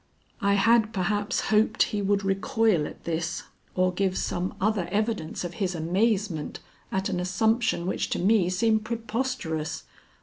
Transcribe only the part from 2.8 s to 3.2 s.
at